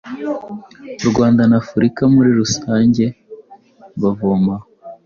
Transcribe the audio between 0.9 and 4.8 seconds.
u Rwanda na Afurika muri rusange bavoma aho